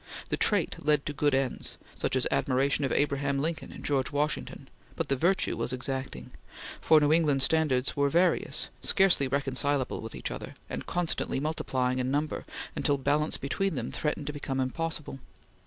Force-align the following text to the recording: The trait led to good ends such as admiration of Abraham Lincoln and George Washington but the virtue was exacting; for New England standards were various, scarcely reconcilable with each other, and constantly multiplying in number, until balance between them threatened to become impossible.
The 0.29 0.35
trait 0.35 0.83
led 0.83 1.05
to 1.05 1.13
good 1.13 1.35
ends 1.35 1.77
such 1.93 2.15
as 2.15 2.25
admiration 2.31 2.83
of 2.83 2.91
Abraham 2.91 3.37
Lincoln 3.37 3.71
and 3.71 3.85
George 3.85 4.11
Washington 4.11 4.67
but 4.95 5.09
the 5.09 5.15
virtue 5.15 5.55
was 5.55 5.71
exacting; 5.73 6.31
for 6.81 6.99
New 6.99 7.13
England 7.13 7.43
standards 7.43 7.95
were 7.95 8.09
various, 8.09 8.69
scarcely 8.81 9.27
reconcilable 9.27 10.01
with 10.01 10.15
each 10.15 10.31
other, 10.31 10.55
and 10.71 10.87
constantly 10.87 11.39
multiplying 11.39 11.99
in 11.99 12.09
number, 12.09 12.45
until 12.75 12.97
balance 12.97 13.37
between 13.37 13.75
them 13.75 13.91
threatened 13.91 14.25
to 14.25 14.33
become 14.33 14.59
impossible. 14.59 15.19